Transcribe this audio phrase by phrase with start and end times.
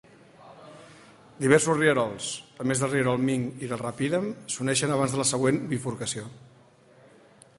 [1.43, 2.29] Diversos rierols,
[2.63, 6.27] a més del rierol Mink i el Rapidam, s'uneixen abans de la següent bifurcació.